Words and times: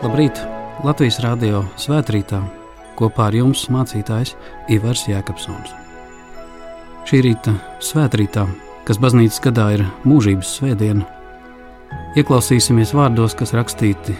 Labrīt! 0.00 0.40
Latvijas 0.82 1.20
Rādio 1.22 1.60
svētkrītā 1.78 2.40
kopā 2.98 3.28
ar 3.28 3.36
jums 3.38 3.68
mācītājs 3.70 4.34
Ivars 4.74 5.04
Jēkabsons. 5.06 5.70
Šī 7.06 7.20
rīta 7.28 7.54
svētkrītā, 7.78 8.48
kas 8.88 8.98
baznīcas 8.98 9.38
gadā 9.46 9.68
ir 9.76 9.86
mūžības 10.02 10.56
svētdiena, 10.58 11.06
ieklausīsimies 12.18 12.96
vārdos, 12.98 13.38
kas 13.38 13.54
rakstīti 13.54 14.18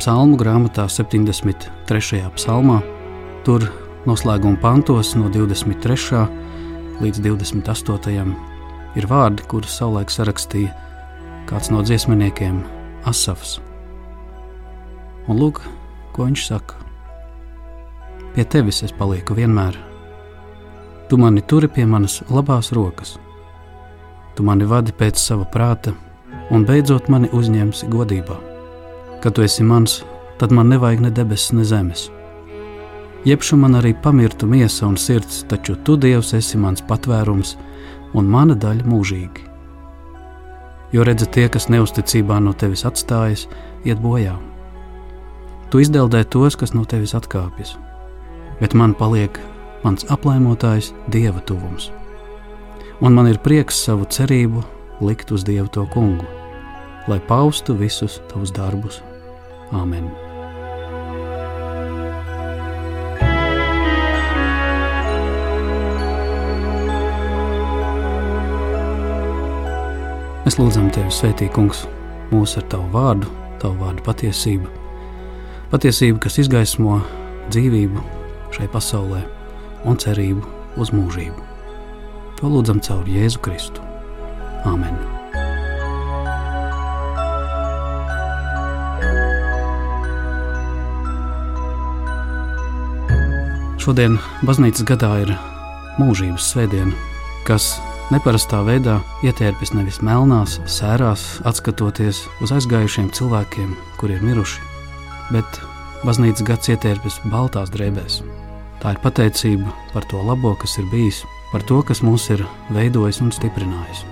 Psalmu 0.00 0.38
grāmatā 0.40 0.86
73. 0.88 2.22
psalmā, 2.32 2.78
tur 3.44 3.66
noslēguma 4.08 4.56
pantos 4.62 5.10
no 5.12 5.28
23. 5.28 6.22
līdz 7.04 7.20
28. 7.26 8.32
ir 8.96 9.08
vārdi, 9.10 9.44
kurus 9.44 9.76
savulaik 9.76 10.08
sarakstīja 10.08 10.72
kāds 11.50 11.68
no 11.68 11.84
dziesminiekiem 11.84 12.62
Asafs. 13.12 13.58
Un 15.28 15.36
lūk, 15.36 15.60
ko 16.16 16.30
viņš 16.30 16.48
saka. 16.48 16.80
Pie 18.32 18.48
tevis 18.48 18.80
es 18.88 18.96
palieku 18.96 19.36
vienmēr. 19.36 19.76
Tu 21.12 21.20
mani 21.20 21.44
turi 21.44 21.68
pie 21.68 21.84
manas 21.84 22.22
labās 22.32 22.72
rokas. 22.72 23.18
Tu 24.32 24.48
mani 24.48 24.64
vadi 24.64 24.96
pēc 24.96 25.20
sava 25.20 25.44
prāta, 25.44 25.92
un 26.48 26.64
beidzot 26.64 27.12
mani 27.12 27.28
uzņemsi 27.36 27.92
godībā. 27.92 28.46
Kad 29.20 29.36
tu 29.36 29.44
esi 29.44 29.64
mans, 29.66 30.00
tad 30.40 30.52
man 30.52 30.68
nevajag 30.72 31.04
ne 31.04 31.10
debesis, 31.10 31.52
ne 31.52 31.64
zemes. 31.64 32.08
Jebšu 33.28 33.58
man 33.60 33.76
arī 33.76 33.92
pamirtu 34.02 34.48
miesa 34.48 34.86
un 34.88 34.96
sirds, 34.96 35.42
taču 35.48 35.76
tu, 35.84 35.96
Dievs, 36.00 36.32
esi 36.34 36.58
mans 36.58 36.80
patvērums 36.88 37.56
un 38.16 38.30
mana 38.30 38.56
daļa 38.56 38.86
mūžīgi. 38.88 39.48
Jo 40.92 41.04
redzi, 41.04 41.28
tie, 41.28 41.48
kas 41.52 41.68
neusticībā 41.68 42.40
no 42.40 42.56
tevis 42.56 42.86
atstājas, 42.88 43.44
iet 43.84 44.00
bojā 44.00 44.38
Tu 45.70 45.84
izdeldē 45.84 46.24
tos, 46.26 46.56
kas 46.58 46.72
no 46.74 46.82
tevis 46.82 47.12
atkāpjas, 47.14 47.76
bet 48.58 48.72
man 48.74 48.90
paliek 48.98 49.36
mans 49.84 50.02
aplaimotājs 50.10 50.88
dieva 51.14 51.38
tuvums. 51.46 51.92
Un 52.98 53.14
man 53.14 53.30
ir 53.30 53.38
prieks 53.38 53.78
savu 53.84 54.08
cerību 54.10 54.64
likt 55.06 55.30
uz 55.30 55.46
dievu 55.46 55.70
to 55.70 55.86
kungu, 55.94 56.26
lai 57.06 57.20
paustu 57.28 57.78
visus 57.78 58.18
tavus 58.32 58.50
darbus. 58.50 58.98
Āmen! 59.70 60.08
Mēs 70.46 70.58
lūdzam 70.58 70.90
Tevi, 70.90 71.12
Svētī, 71.14 71.46
Kungs, 71.54 71.84
mūsu 72.34 72.58
ar 72.58 72.66
Tavu 72.72 72.90
vārdu, 72.94 73.30
Tavu 73.62 73.78
vārdu 73.84 74.02
patiesību 74.06 74.80
Patiesība, 75.70 76.18
kas 76.24 76.40
izgaismo 76.42 76.96
dzīvību 77.54 78.02
šai 78.56 78.66
pasaulē 78.72 79.20
un 79.86 80.00
cerību 80.02 80.42
uz 80.82 80.90
mūžību. 80.90 81.46
To 82.40 82.50
lūdzam 82.50 82.82
caur 82.82 83.06
Jēzu 83.06 83.38
Kristu. 83.46 83.86
Āmen! 84.66 85.19
Šodien 93.80 94.18
baznīcas 94.44 94.84
gadā 94.84 95.08
ir 95.22 95.30
mūžības 95.96 96.50
svētdiena, 96.52 96.92
kas 97.48 97.78
neparastā 98.12 98.58
veidā 98.66 98.98
ietērpjas 99.24 99.72
nevis 99.72 100.02
melnās, 100.04 100.58
sērās, 100.68 101.22
atskatoties 101.48 102.20
uz 102.44 102.52
aizgājušiem 102.52 103.08
cilvēkiem, 103.16 103.70
kuri 103.96 104.18
ir 104.18 104.26
miruši, 104.26 104.60
bet 105.32 105.62
baznīcas 106.04 106.44
gads 106.50 106.68
ietērpjas 106.74 107.16
baltās 107.32 107.72
drēbēs. 107.72 108.18
Tā 108.84 108.92
ir 108.92 109.00
pateicība 109.00 109.72
par 109.94 110.04
to 110.12 110.20
labo, 110.28 110.52
kas 110.60 110.76
ir 110.76 110.84
bijis, 110.92 111.22
par 111.48 111.64
to, 111.64 111.80
kas 111.80 112.04
mūs 112.04 112.28
ir 112.36 112.44
veidojis 112.76 113.22
un 113.24 113.32
stiprinājis. 113.32 114.04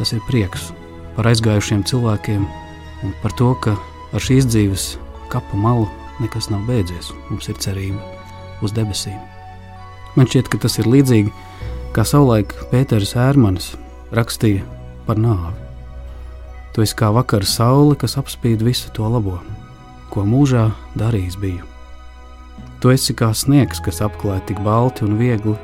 Tas 0.00 0.16
ir 0.16 0.24
prieks 0.30 0.70
par 1.18 1.28
aizgājušiem 1.34 1.84
cilvēkiem 1.84 2.48
un 3.04 3.12
par 3.20 3.36
to, 3.36 3.52
ka 3.60 3.76
ar 4.16 4.24
šīs 4.24 4.48
dzīves 4.48 4.88
kapa 5.28 5.60
malu 5.60 5.84
nekas 6.24 6.48
nav 6.48 6.64
beidzies. 6.64 7.12
Mums 7.28 7.52
ir 7.52 7.60
cerība 7.60 8.21
uz 8.62 8.74
debesīm. 8.76 9.18
Man 10.16 10.28
šķiet, 10.28 10.50
ka 10.52 10.60
tas 10.66 10.78
ir 10.78 10.90
līdzīgi 10.90 11.32
kā 11.96 12.04
savulaik 12.08 12.54
Pēters 12.70 13.16
Ērmanis 13.16 13.72
rakstīja 14.14 14.66
par 15.06 15.20
nāvi. 15.20 15.56
Tu 16.72 16.84
esi 16.84 16.96
kā 16.96 17.10
vakara 17.12 17.48
saule, 17.48 17.96
kas 18.00 18.16
apspīd 18.20 18.64
visu 18.64 18.92
to 18.96 19.08
labo 19.08 19.40
ko 20.12 20.26
mūžā 20.28 20.68
darījis 21.00 21.38
biju. 21.40 21.66
Tu 22.82 22.92
esi 22.92 23.14
kā 23.16 23.30
sniegs, 23.36 23.80
kas 23.80 24.02
apklāj 24.04 24.42
tik 24.48 24.60
balti 24.66 25.06
un 25.06 25.16
viegli 25.20 25.54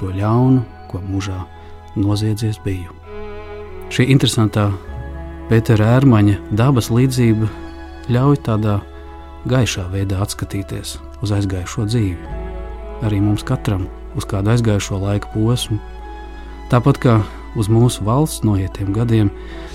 to 0.00 0.10
ļaunu, 0.10 0.64
ko 0.90 1.02
mūžā 1.06 1.38
noziedzies 1.94 2.58
biju. 2.64 2.90
Šī 3.92 4.08
interesantā 4.14 4.70
Pētera 5.50 5.98
ērmaņa 5.98 6.38
dabas 6.56 6.88
līdzība 6.94 7.50
ļauj 8.14 8.38
tādā 8.46 8.78
gaišā 9.50 9.88
veidā 9.92 10.22
atskatīties 10.24 10.96
uz 11.22 11.34
aizgājušo 11.36 11.90
dzīvi. 11.90 12.41
Arī 13.02 13.18
mums 13.22 13.42
katram 13.46 13.88
uz 14.18 14.26
kādu 14.28 14.52
aizgājušo 14.52 15.00
laika 15.02 15.30
posmu, 15.34 15.78
tāpat 16.70 17.00
kā 17.02 17.16
uz 17.58 17.68
mūsu 17.72 18.04
valsts 18.06 18.44
noietiem 18.46 18.92
gadiem, 18.94 19.30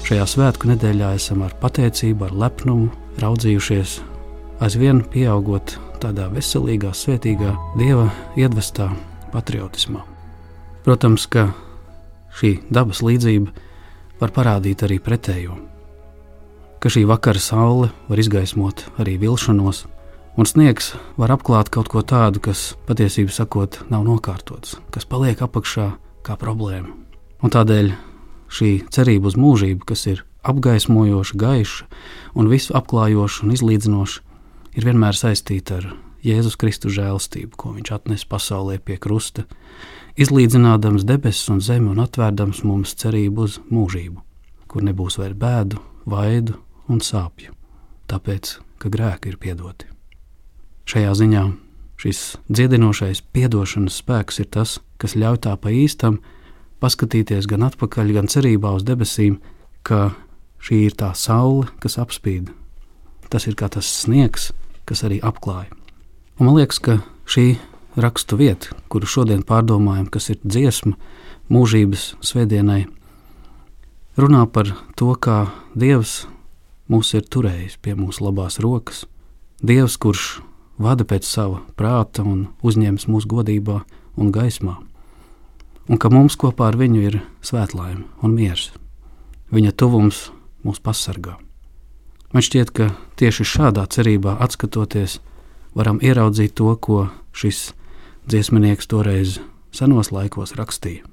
šajā 0.07 0.27
svētku 0.33 0.71
nedēļā 0.71 1.13
esam 1.17 1.43
ar 1.45 1.55
pateicību, 1.61 2.27
ar 2.27 2.37
lepnumu 2.45 2.89
raudzījušies 3.21 3.99
aizvien 4.63 5.03
pieaugot 5.13 5.77
tādā 6.01 6.27
veselīgā, 6.33 6.93
svētīgā, 6.93 7.53
dieva 7.77 8.09
iedvestā 8.37 8.89
patriotismā. 9.33 10.03
Protams, 10.85 11.27
ka 11.29 11.49
šī 12.37 12.57
dabas 12.73 13.01
līdzība 13.05 13.51
var 14.21 14.33
parādīt 14.33 14.85
arī 14.85 14.99
pretējo, 15.03 15.57
ka 16.81 16.91
šī 16.93 17.05
vakara 17.09 17.41
saule 17.41 17.91
var 18.07 18.21
izgaismot 18.21 18.85
arī 19.01 19.17
vilšanos, 19.21 19.85
un 20.37 20.45
sniegs 20.45 20.93
var 21.17 21.33
apklāt 21.33 21.71
kaut 21.73 21.89
ko 21.91 22.03
tādu, 22.05 22.41
kas 22.43 22.75
patiesībā 22.87 23.33
sakot, 23.33 23.81
nav 23.91 24.05
nokārtots, 24.07 24.77
kas 24.93 25.09
paliek 25.09 25.41
apakšā 25.41 25.89
kā 26.25 26.37
problēma. 26.39 26.93
Un 27.41 27.53
tādēļ 27.53 27.91
šī 28.53 28.71
cerība 28.93 29.31
uz 29.31 29.37
mūžību, 29.37 29.85
kas 29.87 30.05
ir 30.09 30.23
apgaismojoša, 30.47 31.37
gaiša 31.37 31.87
un 32.37 32.49
visu 32.51 32.75
apklājoša 32.77 33.45
un 33.45 33.55
izlīdzinoša, 33.57 34.21
ir 34.77 34.87
vienmēr 34.87 35.17
saistīta 35.17 35.81
ar 35.81 35.89
Jēzus 36.25 36.57
Kristus 36.59 36.95
žēlstību, 36.97 37.53
ko 37.57 37.73
viņš 37.75 37.91
atnes 37.93 38.25
pasaulē 38.29 38.79
pie 38.83 38.97
krusta, 39.01 39.45
izlīdzinādams 40.17 41.05
debesis 41.07 41.51
un 41.53 41.61
zemi 41.63 41.91
un 41.93 42.01
atvērdams 42.03 42.63
mums 42.67 42.95
cerību 42.99 43.45
uz 43.45 43.59
mūžību, 43.69 44.23
kur 44.67 44.85
nebūs 44.85 45.19
vairs 45.21 45.37
bēdu, 45.37 45.83
vaidu 46.09 46.57
un 46.89 47.03
sāpju, 47.03 47.53
tāpēc, 48.09 48.57
ka 48.81 48.91
grēki 48.93 49.33
ir 49.33 49.39
piedoti. 49.41 49.96
Šajā 50.87 51.13
ziņā 51.19 51.41
šis 51.99 52.19
dziedinošais 52.47 53.19
piedošanas 53.35 53.97
spēks 53.99 54.39
ir 54.39 54.47
tas, 54.55 54.77
kas 55.01 55.17
ļauj 55.19 55.41
tā 55.43 55.55
pa 55.59 55.73
īstam 55.73 56.21
paskatīties 56.79 57.49
gan 57.49 57.65
atpakaļ, 57.67 58.13
gan 58.15 58.29
cerībā 58.31 58.71
uz 58.77 58.85
debesīm, 58.87 59.41
ka 59.83 60.13
šī 60.63 60.85
ir 60.87 60.95
tā 60.95 61.11
saule, 61.11 61.67
kas 61.83 61.99
apspīd. 61.99 62.53
Tas 63.27 63.49
ir 63.49 63.57
kā 63.59 63.67
tas 63.67 63.89
sniegs, 64.03 64.53
kas 64.87 65.03
arī 65.03 65.19
apklāja. 65.19 65.67
Un 66.39 66.47
man 66.47 66.55
liekas, 66.61 66.79
ka 66.79 67.01
šī 67.27 67.57
rakstu 67.99 68.39
vieta, 68.39 68.71
kuru 68.87 69.09
šodien 69.09 69.43
pārdomājam, 69.43 70.07
kas 70.07 70.29
ir 70.31 70.39
dziesma 70.45 70.95
mūžības 71.51 72.13
svētdienai, 72.23 72.85
runā 74.15 74.47
par 74.47 74.71
to, 74.95 75.11
kā 75.19 75.49
Dievs 75.75 76.27
mūs 76.87 77.11
ir 77.17 77.27
turējis 77.27 77.75
pie 77.83 77.99
mūsu 77.99 78.23
labās 78.29 78.61
rokas. 78.63 79.03
Dievs, 79.59 79.97
kurš 79.99 80.37
vada 80.77 81.05
pēc 81.05 81.25
sava 81.25 81.61
prāta 81.77 82.23
un 82.25 82.47
uzņems 82.61 83.07
mūsu 83.09 83.29
godībā 83.31 83.81
un 84.17 84.31
gaismā, 84.33 84.77
un 85.87 85.97
ka 86.01 86.11
mums 86.13 86.37
kopā 86.39 86.71
ar 86.71 86.77
viņu 86.77 87.03
ir 87.09 87.19
svētlaime 87.41 88.05
un 88.21 88.35
miers. 88.37 88.71
Viņa 89.53 89.71
tuvums 89.79 90.27
mūs 90.65 90.81
pasargā. 90.83 91.37
Man 92.33 92.43
šķiet, 92.43 92.73
ka 92.75 92.89
tieši 93.15 93.45
šādā 93.47 93.85
cerībā 93.87 94.35
atskatoties, 94.43 95.21
varam 95.77 96.01
ieraudzīt 96.03 96.57
to, 96.59 96.73
ko 96.75 97.07
šis 97.31 97.71
dziesminieks 98.27 98.89
toreiz 98.91 99.37
senos 99.71 100.11
laikos 100.11 100.57
rakstīja. 100.59 101.05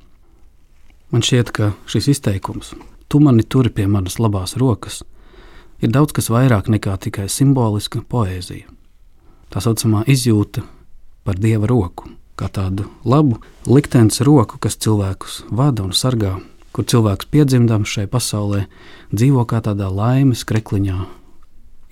Man 1.15 1.23
šķiet, 1.23 1.53
ka 1.55 1.71
šis 1.87 2.11
izteikums, 2.17 2.73
tu 3.07 3.23
mani 3.23 3.47
turi 3.47 3.71
pie 3.71 3.87
manas 3.87 4.19
labās 4.19 4.57
rokas, 4.59 5.05
ir 5.79 5.95
daudz 5.95 6.17
kas 6.17 6.33
vairāk 6.33 6.67
nekā 6.73 6.97
tikai 7.07 7.29
simboliska 7.31 8.03
poēzija. 8.03 8.74
Tā 9.55 9.63
saucamā 9.63 10.03
izjūta 10.11 10.65
par 11.23 11.39
dieva 11.39 11.69
roku, 11.71 12.09
kā 12.35 12.49
tādu 12.51 12.89
labu 13.07 13.39
liktenes 13.71 14.19
roku, 14.27 14.59
kas 14.59 14.75
cilvēkus 14.83 15.45
vada 15.55 15.87
un 15.87 15.95
sargā, 15.95 16.41
kur 16.75 16.89
cilvēks 16.91 17.31
piedzimdams 17.31 17.93
šai 17.95 18.09
pasaulē 18.11 18.65
dzīvo 19.15 19.47
kā 19.47 19.63
tādā 19.63 19.87
laimes 19.95 20.43
krekliņā, 20.43 20.99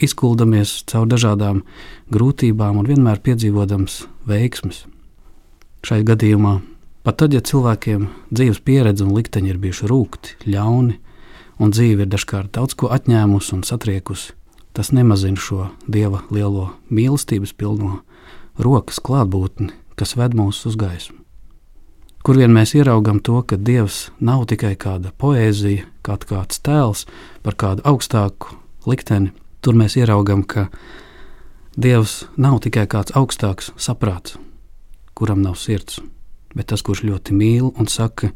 izkuldamies 0.02 0.82
caur 0.90 1.06
dažādām 1.06 1.62
grūtībām 2.10 2.82
un 2.82 2.90
vienmēr 2.90 3.22
piedzīvodams 3.22 4.02
veiksmes. 4.26 4.82
Šai 5.86 6.02
gadījumā 6.06 6.58
Pat 7.02 7.16
tad, 7.18 7.32
ja 7.34 7.42
cilvēkiem 7.42 8.04
dzīves 8.30 8.60
pieredze 8.62 9.02
un 9.02 9.16
likteņi 9.16 9.50
ir 9.50 9.58
bijuši 9.58 9.88
rūkti, 9.90 10.36
ļauni, 10.54 11.00
un 11.58 11.72
dzīve 11.74 12.06
ir 12.06 12.10
dažkārt 12.12 12.52
daudz 12.54 12.76
ko 12.78 12.92
atņēmusi 12.94 13.56
un 13.56 13.64
satriekusi, 13.66 14.36
tas 14.72 14.92
nemazina 14.92 15.40
šo 15.40 15.68
dieva 15.86 16.22
lielo 16.30 16.70
mīlestības 16.90 17.54
pilno 17.56 18.00
rokas 18.58 19.00
klātbūtni, 19.00 19.72
kas 19.96 20.16
ved 20.16 20.36
mūs 20.38 20.64
uz 20.68 20.78
gaismu. 20.80 21.18
Kur 22.22 22.38
vien 22.38 22.52
mēs 22.54 22.76
ieraugām 22.78 23.18
to, 23.18 23.40
ka 23.42 23.58
dievs 23.58 24.12
nav 24.22 24.44
tikai 24.50 24.76
kāda 24.78 25.10
poēzija, 25.18 25.88
kā 26.06 26.16
kāds 26.22 26.62
tēls 26.62 27.06
par 27.42 27.58
kādu 27.58 27.82
augstāku 27.88 28.54
likteni, 28.86 29.32
tur 29.60 29.74
mēs 29.74 29.98
ieraugām, 29.98 30.46
ka 30.46 30.68
dievs 31.74 32.22
nav 32.36 32.60
tikai 32.62 32.86
kāds 32.86 33.16
augstāks 33.18 33.72
saprāts, 33.76 34.38
kuram 35.18 35.42
nav 35.42 35.58
sirds 35.58 35.98
bet 36.54 36.68
tas, 36.72 36.82
kurš 36.84 37.04
ļoti 37.06 37.34
mīl 37.36 37.70
un 37.80 37.88
saka, 37.88 38.32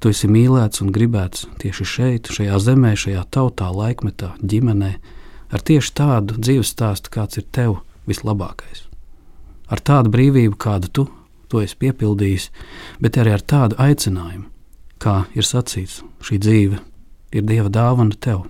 tu 0.00 0.12
esi 0.12 0.28
mīlēts 0.30 0.82
un 0.84 0.92
gribēts 0.94 1.46
tieši 1.62 1.86
šeit, 1.88 2.30
šajā 2.32 2.58
zemē, 2.60 2.94
šajā 2.98 3.24
tautā, 3.32 3.70
laikmetā, 3.72 4.34
ģimenē, 4.44 4.94
ar 5.54 5.62
tieši 5.62 5.92
tādu 5.94 6.38
dzīves 6.40 6.72
stāstu, 6.74 7.12
kāds 7.14 7.38
ir 7.38 7.46
tev 7.54 7.78
vislabākais. 8.10 8.84
Ar 9.70 9.80
tādu 9.80 10.10
brīvību, 10.12 10.58
kādu 10.60 10.90
tu 10.90 11.06
to 11.48 11.62
esi 11.62 11.78
piepildījis, 11.78 12.50
bet 13.00 13.18
arī 13.20 13.36
ar 13.36 13.44
tādu 13.44 13.78
aicinājumu, 13.80 14.48
kā 14.98 15.24
ir 15.38 15.46
sacīts, 15.46 16.02
šī 16.24 16.40
dzīve 16.42 16.80
ir 17.34 17.46
Dieva 17.46 17.70
dāvana 17.70 18.16
tev. 18.20 18.46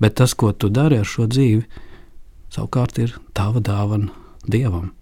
Bet 0.00 0.16
tas, 0.20 0.34
ko 0.34 0.52
tu 0.52 0.70
dari 0.70 0.98
ar 1.00 1.08
šo 1.08 1.26
dzīvi, 1.30 1.64
savukārt 2.54 2.98
ir 3.02 3.16
tava 3.34 3.62
dāvana 3.62 4.12
Dievam. 4.46 4.92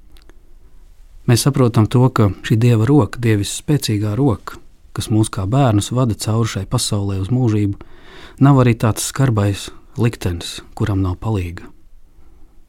Mēs 1.29 1.45
saprotam 1.47 1.87
to, 1.87 2.03
ka 2.11 2.33
šī 2.43 2.57
dieva 2.59 2.87
roka, 2.89 3.21
dievis 3.23 3.53
spēcīgā 3.61 4.17
roka, 4.19 4.57
kas 4.93 5.07
mūs 5.13 5.31
kā 5.33 5.45
bērnus 5.47 5.93
vada 5.95 6.17
cauri 6.19 6.51
šai 6.51 6.65
pasaulē 6.67 7.21
uz 7.23 7.31
mūžību, 7.31 7.79
nav 8.43 8.59
arī 8.65 8.75
tāds 8.75 9.07
skarbais 9.07 9.69
liktenis, 9.99 10.61
kuram 10.75 11.03
nav 11.05 11.19
palīga. 11.23 11.69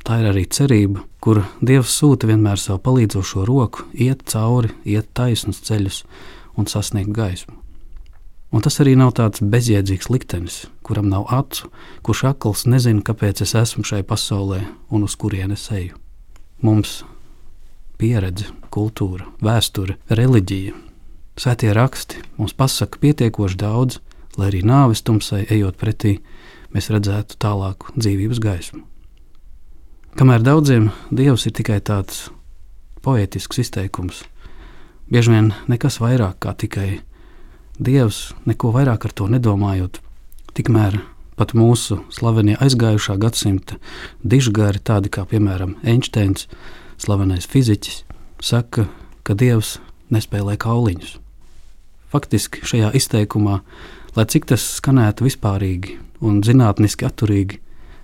Tā 0.04 0.20
ir 0.20 0.30
arī 0.34 0.44
cerība, 0.52 1.06
kur 1.24 1.46
Dievs 1.64 1.94
sūta 1.96 2.28
vienmēr 2.28 2.60
savu 2.60 2.82
palīdzošo 2.84 3.46
roku, 3.48 3.86
iet 3.96 4.26
cauri, 4.28 4.74
iet 4.84 5.14
taisnus 5.16 5.62
ceļus 5.64 6.02
un 6.60 6.68
sasniegt 6.68 7.14
gaismu. 7.16 7.56
Un 8.54 8.62
tas 8.62 8.76
arī 8.84 8.94
nav 9.00 9.16
tāds 9.18 9.42
bezjēdzīgs 9.42 10.12
liktenis, 10.14 10.58
kuram 10.86 11.08
nav 11.10 11.26
acu, 11.34 11.72
kurš 12.06 12.26
akls 12.34 12.68
nezina, 12.70 13.02
kāpēc 13.02 13.42
es 13.42 13.56
esmu 13.58 13.82
šai 13.88 14.04
pasaulē 14.06 14.60
un 14.94 15.08
uz 15.08 15.16
kurienes 15.18 15.64
eju. 15.74 15.96
Mums 16.62 17.00
pieredze, 17.98 18.52
kultūra, 18.70 19.26
vēsture, 19.42 19.96
reliģija. 20.12 20.76
Svētie 21.40 21.72
raksti 21.74 22.22
mums 22.38 22.54
pasaka 22.54 23.00
pietiekoši 23.02 23.58
daudz, 23.58 24.02
lai 24.38 24.52
arī 24.52 24.62
nāves 24.68 25.02
tumsai 25.02 25.46
ejot 25.48 25.80
pretī, 25.80 26.18
mēs 26.74 26.90
redzētu 26.94 27.38
tālāku 27.42 27.94
dzīvības 27.96 28.42
gaismu. 28.44 28.84
Kamēr 30.18 30.44
daudziem 30.46 30.92
dievs 31.10 31.48
ir 31.50 31.56
tikai 31.58 31.80
tāds 31.82 32.28
poetisks 33.02 33.64
izteikums, 33.64 34.24
bieži 35.10 35.34
vien 35.34 35.54
nekas 35.72 35.98
vairāk 36.04 36.38
kā 36.44 36.54
tikai 36.54 37.02
dievs, 37.80 38.34
neko 38.46 38.74
vairāk 38.76 39.08
ar 39.08 39.16
to 39.18 39.30
nedomājot, 39.32 40.00
tikmēr 40.54 41.00
pat 41.38 41.56
mūsu 41.58 42.00
slavenie 42.14 42.56
aizgājušā 42.62 43.18
gadsimta 43.22 43.80
dižgari, 44.22 44.80
tādi 44.80 45.10
kā 45.14 45.26
piemēram 45.30 45.76
Einsteins, 45.82 46.48
slavenais 47.02 47.50
fiziķis, 47.50 48.04
saka, 48.44 48.88
ka 49.26 49.36
Dievs 49.38 49.80
nespēlē 50.14 50.56
kauliņus. 50.62 51.18
Faktiski 52.14 52.62
šajā 52.70 52.92
izteikumā, 53.00 53.62
lai 54.16 54.26
cik 54.30 54.48
tas 54.52 54.66
skanētu 54.80 55.28
vispārīgi 55.28 55.98
un 56.24 56.42
zinātniski 56.46 57.08
atturīgi, 57.08 57.60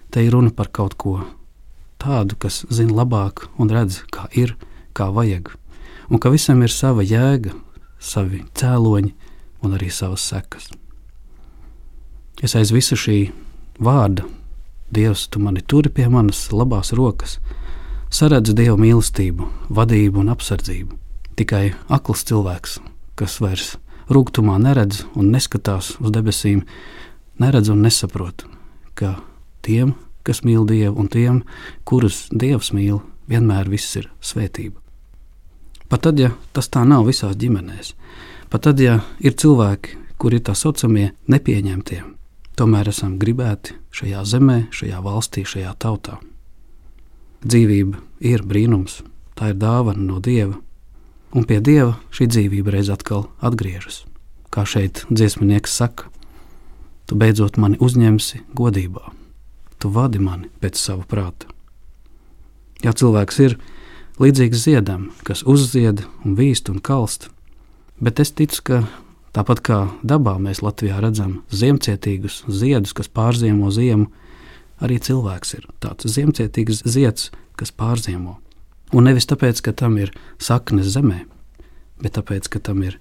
te 0.09 0.23
ir 0.25 0.33
runa 0.33 0.51
par 0.55 0.71
kaut 0.73 0.97
ko 0.99 1.19
tādu, 2.01 2.37
kas 2.39 2.63
zina 2.73 3.01
labāk 3.01 3.47
un 3.59 3.71
redz, 3.73 4.01
kā 4.13 4.27
ir, 4.33 4.55
kā 4.93 5.09
vajag, 5.13 5.51
un 6.09 6.19
ka 6.21 6.31
visam 6.33 6.63
ir 6.65 6.73
sava 6.73 7.05
jēga, 7.05 7.53
savi 7.99 8.43
cēloņi 8.57 9.13
un 9.63 9.77
arī 9.77 9.91
savas 9.93 10.25
sekas. 10.25 10.71
Es 12.41 12.55
aiz 12.55 12.71
visu 12.71 12.95
šī 12.95 13.19
vārda, 13.83 14.25
Dievs, 14.89 15.27
tu 15.29 15.39
mani 15.39 15.61
turi 15.61 15.89
pie 15.93 16.07
manas 16.09 16.47
labās 16.49 16.89
rokas, 16.97 17.35
saredz 18.09 18.55
dievu 18.57 18.79
mīlestību, 18.81 19.45
vadību 19.69 20.23
un 20.23 20.31
apsardzību. 20.33 20.97
Tikai 21.37 21.75
akls 21.93 22.25
cilvēks, 22.25 22.79
kas 23.13 23.37
vairs 23.43 23.75
rūgtumā 24.09 24.57
neredz 24.61 25.03
un 25.15 25.31
neskatās 25.33 25.95
uz 26.01 26.13
debesīm, 26.13 26.63
neredz 27.39 27.69
un 27.71 27.83
nesaprot, 27.85 28.45
ka 28.97 29.15
tiem, 29.65 29.95
kas 30.27 30.43
mīl 30.45 30.65
Dievu, 30.67 30.97
un 30.99 31.09
tiem, 31.11 31.43
kurus 31.87 32.27
Dievs 32.31 32.73
mīl, 32.75 33.01
vienmēr 33.29 33.69
viss 33.69 33.97
ir 33.99 34.09
svētība. 34.21 34.79
Pat 35.89 36.05
tad, 36.05 36.19
ja 36.21 36.33
tas 36.53 36.69
tā 36.69 36.83
nav 36.85 37.07
visās 37.07 37.37
ģimenēs, 37.39 37.95
pat 38.49 38.67
tad, 38.67 38.81
ja 38.81 38.99
ir 39.25 39.33
cilvēki, 39.33 39.97
kuri 40.21 40.37
ir 40.37 40.45
tā 40.45 40.53
saucamie 40.57 41.11
nepieņemtie, 41.31 42.03
tomēr 42.59 42.91
esam 42.91 43.17
gribēti 43.21 43.77
šajā 43.95 44.25
zemē, 44.27 44.59
šajā 44.75 44.99
valstī, 45.05 45.45
šajā 45.47 45.73
tautā. 45.81 46.19
Dzīvība 47.39 48.01
ir 48.27 48.43
brīnums, 48.43 48.99
tā 49.39 49.53
ir 49.53 49.61
dāvana 49.61 50.03
no 50.03 50.19
dieva, 50.19 50.59
un 51.35 51.45
pie 51.45 51.59
dieva 51.61 51.97
šī 52.15 52.29
dzīvība 52.29 52.73
reiz 52.73 52.89
atkal 52.93 53.27
atgriežas. 53.45 54.03
Kā 54.49 54.65
šeit 54.65 55.03
dziesminieks 55.09 55.75
saka, 55.75 56.09
tu 57.05 57.17
beidzot 57.19 57.57
mani 57.61 57.77
uzņemsi 57.81 58.43
godībā, 58.57 59.11
tu 59.77 59.91
vadi 59.93 60.21
mani 60.21 60.49
pēc 60.61 60.79
sava 60.79 61.05
prāta. 61.09 61.49
Ja 62.83 62.93
cilvēks 62.95 63.39
ir 63.43 63.57
līdzīgs 64.21 64.63
ziedam, 64.65 65.09
kas 65.27 65.43
uzzied 65.45 66.05
un 66.25 66.37
vīst 66.39 66.71
un 66.71 66.79
kalst, 66.81 67.29
bet 67.99 68.19
es 68.23 68.31
ticu, 68.31 68.63
ka 68.63 68.81
tāpat 69.35 69.61
kā 69.65 69.79
dabā 70.01 70.37
mēs 70.41 70.63
Latvijā 70.65 70.99
redzam 71.03 71.41
ziemcietīgus 71.53 72.43
ziedus, 72.47 72.95
kas 72.95 73.11
pārziemo 73.11 73.71
ziemu, 73.71 74.09
arī 74.79 74.99
cilvēks 75.03 75.57
ir 75.59 75.67
tāds 75.83 76.07
ziemcietīgs 76.09 76.85
zieds, 76.87 77.29
kas 77.59 77.75
pārziemo. 77.75 78.39
Un 78.93 79.05
nevis 79.05 79.29
tāpēc, 79.29 79.61
ka 79.61 79.73
tam 79.73 79.99
ir 80.01 80.11
saknes 80.41 80.89
zemē, 80.95 81.23
bet 82.01 82.15
tāpēc, 82.17 82.49
ka 82.49 82.61
tam 82.63 82.81
ir 82.85 82.97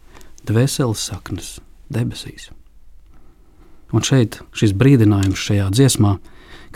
dvēseles 0.49 1.01
saknes 1.11 1.59
debesīs. 1.93 2.51
Un 3.93 4.05
šeit 4.05 4.43
šis 4.53 4.75
brīdinājums 4.77 5.41
šajā 5.41 5.71
dziesmā, 5.73 6.19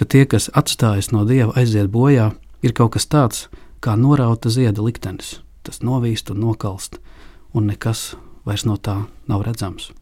ka 0.00 0.09
tie, 0.09 0.25
kas 0.25 0.49
atstājas 0.57 1.11
no 1.12 1.26
dieva, 1.28 1.52
aiziet 1.61 1.90
bojā, 1.92 2.31
ir 2.64 2.73
kaut 2.73 2.95
kas 2.97 3.04
tāds 3.04 3.49
kā 3.85 3.99
norauta 4.00 4.49
zieda 4.49 4.81
liktenis. 4.85 5.40
Tas 5.62 5.83
novīst 5.85 6.33
un 6.33 6.40
nokalst, 6.42 6.97
un 7.52 7.69
nekas 7.69 8.14
vairs 8.49 8.64
no 8.64 8.78
tā 8.81 9.02
nav 9.28 9.45
redzams. 9.47 9.92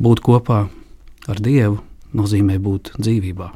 Būt 0.00 0.24
kopā 0.24 0.66
ar 1.28 1.42
Dievu 1.42 1.82
nozīmē 2.16 2.56
būt 2.62 2.94
dzīvībā. 2.96 3.50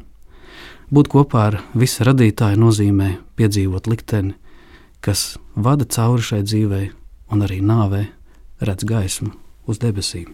Būt 0.91 1.09
kopā 1.11 1.43
ar 1.49 1.59
visu 1.73 2.05
radītāju 2.07 2.59
nozīmē 2.61 3.09
piedzīvot 3.39 3.89
likteni, 3.91 4.35
kas 5.01 5.37
vada 5.55 5.85
cauri 5.85 6.23
šai 6.25 6.41
dzīvei 6.45 6.87
un 7.33 7.45
arī 7.45 7.59
nāvē 7.65 8.05
redz 8.61 8.85
gaismu 8.87 9.31
uz 9.69 9.81
debesīm. 9.81 10.29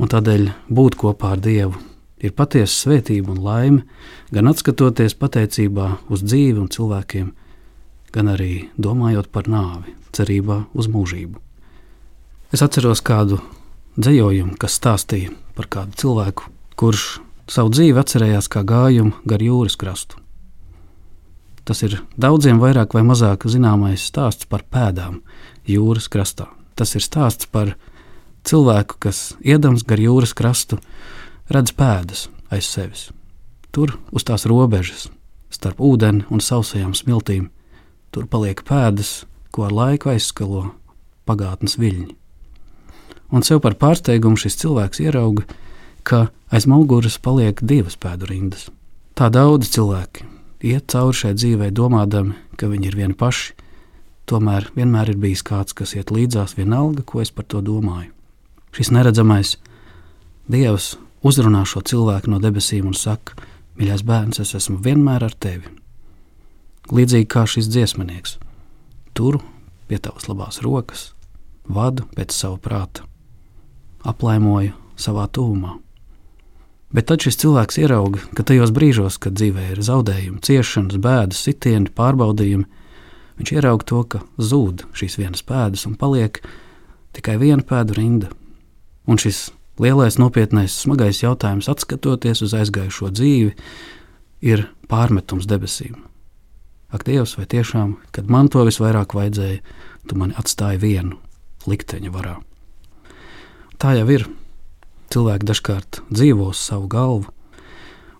Un 0.00 0.10
tādēļ 0.10 0.48
būt 0.74 0.96
kopā 0.98 1.34
ar 1.36 1.42
Dievu 1.42 1.76
ir 2.24 2.32
patiesa 2.34 2.72
svētība 2.72 3.34
un 3.34 3.42
laime, 3.44 3.82
gan 4.34 4.48
atskatoties 4.50 5.14
pateicībā 5.20 5.90
uz 6.10 6.24
dzīvi 6.24 6.58
un 6.62 6.70
cilvēkiem, 6.72 7.30
gan 8.14 8.30
arī 8.32 8.68
domājot 8.78 9.30
par 9.34 9.50
nāvi, 9.50 9.94
cerībā 10.14 10.64
uz 10.74 10.88
mūžību. 10.90 11.38
Es 12.54 12.62
atceros 12.62 13.02
kādu 13.04 13.40
dzējojumu, 13.98 14.56
kas 14.58 14.78
stāstīja 14.80 15.34
par 15.54 15.70
kādu 15.70 15.98
cilvēku, 16.00 16.50
kurš 16.78 17.06
savu 17.50 17.72
dzīvi 17.74 18.00
atcerējās 18.00 18.50
kā 18.50 18.64
gājumu 18.66 19.14
gar 19.28 19.42
jūras 19.42 19.78
krastu. 19.78 20.23
Tas 21.64 21.80
ir 21.80 21.96
daudziem 22.20 22.60
vairāk 22.60 22.92
vai 22.92 23.02
mazāk 23.06 23.46
zināmais 23.48 24.04
stāsts 24.04 24.44
par 24.48 24.66
pēdām 24.68 25.22
jūras 25.64 26.10
krastā. 26.12 26.50
Tas 26.76 26.92
ir 26.94 27.04
stāsts 27.04 27.48
par 27.48 27.72
cilvēku, 28.44 28.98
kas 29.00 29.32
iedams 29.40 29.84
gar 29.88 30.00
jūras 30.00 30.34
krastu, 30.36 30.78
redz 31.48 31.72
pēdas 31.72 32.28
aiz 32.52 32.68
sevis. 32.68 33.10
tur 33.74 33.98
uz 34.14 34.22
tās 34.22 34.46
robežas, 34.46 35.08
starp 35.50 35.80
ūdeni 35.82 36.22
un 36.30 36.38
sausajām 36.38 36.92
smiltīm, 36.94 37.48
tur 38.14 38.28
paliek 38.30 38.60
pēdas, 38.62 39.24
ko 39.50 39.66
ar 39.66 39.72
laiku 39.74 40.12
aizskalo 40.12 40.68
pagātnes 41.26 41.74
viļņi. 41.80 42.14
Un 43.34 43.42
sev 43.42 43.58
par 43.64 43.74
pārsteigumu 43.74 44.38
šis 44.38 44.60
cilvēks 44.62 45.02
ierauga, 45.02 45.42
ka 46.06 46.28
aiz 46.54 46.68
muguras 46.70 47.18
paliek 47.18 47.58
divas 47.58 47.98
pēdu 47.98 48.30
rindas. 48.30 48.68
Tā 49.18 49.26
daudz 49.26 49.72
cilvēki 49.74 50.33
iet 50.64 50.88
cauri 50.92 51.16
šai 51.18 51.34
dzīvei, 51.36 51.70
domādami, 51.74 52.34
ka 52.56 52.70
viņi 52.70 52.88
ir 52.90 52.96
vieni 52.98 53.16
paši. 53.18 53.52
Tomēr 54.24 54.70
vienmēr 54.72 55.12
ir 55.12 55.20
bijis 55.20 55.44
kāds, 55.44 55.76
kas 55.76 55.92
iet 55.98 56.12
līdzās, 56.14 56.56
vienalga, 56.56 57.04
ko 57.04 57.20
es 57.20 57.32
par 57.34 57.44
to 57.44 57.60
domāju. 57.60 58.10
Šis 58.74 58.90
neredzamais 58.94 59.58
Dievs 60.50 60.94
uzrunā 61.24 61.62
šo 61.68 61.80
cilvēku 61.84 62.32
no 62.32 62.40
debesīm 62.40 62.88
un 62.90 62.96
saka: 62.96 63.36
Mīļais 63.78 64.04
bērns, 64.06 64.40
es 64.40 64.54
esmu 64.56 64.80
vienmēr 64.84 65.24
ar 65.24 65.36
tevi. 65.36 65.68
Līdzīgi 66.92 67.28
kā 67.32 67.46
šis 67.48 67.68
dziesminieks, 67.72 68.36
turu 69.16 69.40
pie 69.88 69.98
tavas 69.98 70.28
labās 70.28 70.60
rokas, 70.64 71.12
vadu 71.64 72.04
pēc 72.16 72.32
sava 72.36 72.60
prāta, 72.60 73.06
aplaimoju 74.04 74.76
savā 75.00 75.24
tūmā. 75.32 75.78
Bet 76.94 77.08
tad 77.10 77.24
šis 77.26 77.40
cilvēks 77.42 77.80
ierauga, 77.82 78.20
ka 78.38 78.44
tajos 78.46 78.70
brīžos, 78.74 79.18
kad 79.18 79.34
dzīvē 79.34 79.72
ir 79.72 79.80
zaudējumi, 79.82 80.38
ciešanas, 80.46 81.00
bēdas, 81.02 81.40
sitieni, 81.42 81.90
pārbaudījumi, 81.90 82.68
viņš 83.40 83.52
ierauga 83.56 83.88
to, 83.90 84.02
ka 84.12 84.20
zūd 84.38 84.84
šīs 84.94 85.18
vienas 85.18 85.42
pēdas 85.46 85.88
un 85.90 85.96
paliek 85.98 86.38
tikai 87.16 87.34
viena 87.42 87.66
pēdu 87.66 87.98
rinda. 87.98 88.30
Un 89.10 89.18
šis 89.18 89.48
lielais, 89.82 90.20
nopietnais, 90.22 90.76
smagais 90.84 91.24
jautājums, 91.24 91.66
skatoties 91.66 92.44
uz 92.46 92.54
aizgājušo 92.60 93.10
dzīvi, 93.10 93.50
ir 94.46 94.68
pārmetums 94.86 95.50
debesīm. 95.50 95.98
Ak, 96.94 97.02
Dievs, 97.08 97.34
vai 97.34 97.48
tiešām, 97.50 97.96
kad 98.14 98.30
man 98.30 98.46
to 98.46 98.62
visvairāk 98.62 99.16
vajadzēja, 99.18 99.58
tu 100.06 100.18
mani 100.20 100.38
atstāji 100.38 100.78
vienu 100.78 101.18
likteņa 101.66 102.14
varā? 102.14 102.36
Tā 103.82 103.96
jau 103.98 104.06
ir 104.14 104.28
cilvēki 105.12 105.48
dažkārt 105.50 106.00
dzīvo 106.10 106.50
uz 106.52 106.60
savu 106.60 106.88
galvu, 106.90 107.28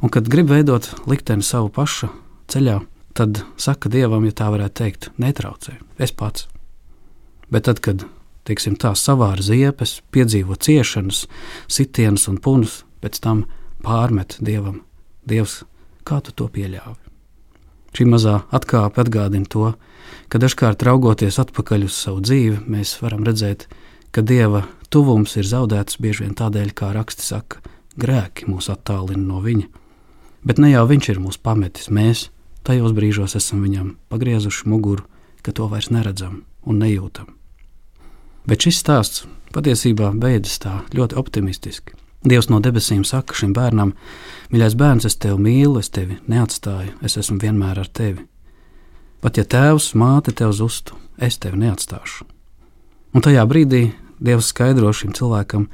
un 0.02 0.12
kad 0.12 0.28
grib 0.28 0.50
veidot 0.52 0.90
likteni 1.10 1.46
savu 1.46 1.70
pašu 1.72 2.10
ceļā, 2.52 2.80
tad 3.14 3.44
saka 3.56 3.88
dievam, 3.88 4.26
ja 4.26 4.34
tā 4.34 4.50
varētu 4.52 4.80
teikt, 4.82 5.10
netraucē, 5.22 5.78
es 5.98 6.12
pats. 6.12 6.48
Bet 7.50 7.68
tad, 7.68 7.80
kad 7.84 8.06
teiksim, 8.44 8.76
tā 8.80 8.92
savāra 8.98 9.44
ziepes, 9.44 10.00
piedzīvo 10.12 10.56
ciešanas, 10.56 11.24
sitienas 11.70 12.26
un 12.28 12.40
punus, 12.42 12.82
pēc 13.04 13.20
tam 13.24 13.46
pārmet 13.84 14.38
dievam, 14.44 14.82
Dievs, 15.24 15.62
kā 16.04 16.18
tu 16.20 16.34
to 16.36 16.50
pieļāvi? 16.52 16.98
Šī 17.96 18.04
mazā 18.10 18.42
atkāpe 18.52 19.00
atgādina 19.00 19.48
to, 19.48 19.70
ka 20.28 20.40
dažkārt 20.42 20.82
raugoties 20.84 21.38
atpakaļ 21.40 21.86
uz 21.86 21.96
savu 21.96 22.20
dzīvi, 22.20 22.58
mēs 22.68 22.98
varam 23.00 23.24
redzēt, 23.24 23.68
ka 24.12 24.20
dieva 24.20 24.66
Tuvums 24.94 25.32
ir 25.34 25.42
zaudēts 25.42 25.96
bieži 25.98 26.22
vien 26.22 26.36
tādēļ, 26.38 26.68
kā 26.78 26.92
raksti 26.94 27.24
saka, 27.26 27.58
grēki 27.98 28.46
mūs 28.46 28.68
attālina 28.70 29.24
no 29.26 29.40
viņa. 29.42 29.64
Bet 30.46 30.60
ne 30.62 30.68
jau 30.70 30.84
viņš 30.86 31.08
ir 31.10 31.18
mūs 31.18 31.38
pametis, 31.42 31.88
mēs 31.90 32.28
tajos 32.62 32.94
brīžos 32.94 33.34
esam 33.34 33.64
viņam 33.66 33.88
pagriezuši 34.12 34.68
muguru, 34.70 35.02
ka 35.42 35.50
to 35.50 35.66
vairs 35.72 35.90
neredzam 35.90 36.44
un 36.62 36.78
nejūtam. 36.78 37.32
Bet 38.46 38.62
šis 38.62 38.78
stāsts 38.84 39.24
patiesībā 39.56 40.12
beidzas 40.14 40.62
tā 40.62 40.76
ļoti 40.94 41.18
optimistiski. 41.18 41.98
Dievs 42.22 42.46
no 42.52 42.62
debesīm 42.62 43.02
saka 43.02 43.34
šim 43.34 43.50
bērnam: 43.50 43.96
Mīļais 44.54 44.78
bērns, 44.78 45.08
es 45.10 45.18
tevi 45.18 45.42
mīlu, 45.42 45.82
es 45.82 45.90
tevi 45.90 46.20
neatstāju, 46.30 46.94
es 47.02 47.18
esmu 47.18 47.40
vienmēr 47.42 47.82
ar 47.82 47.90
tevi. 47.90 48.22
Pat 49.26 49.42
ja 49.42 49.44
tēvs, 49.44 49.90
māte 49.98 50.30
tev 50.30 50.54
zustu, 50.54 50.94
es 51.18 51.42
tevi 51.42 51.64
neatstāšu. 51.66 52.30
Un 53.14 53.26
tajā 53.26 53.42
brīdī 53.50 53.88
Dievs 54.24 54.48
skaidro 54.54 54.88
šim 54.96 55.12
cilvēkam, 55.12 55.66